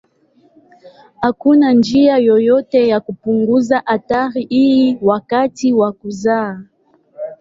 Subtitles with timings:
[1.21, 6.61] Hakuna njia yoyote ya kupunguza hatari hii wakati wa kuzaa.